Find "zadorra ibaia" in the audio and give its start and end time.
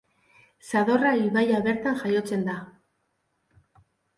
0.69-1.59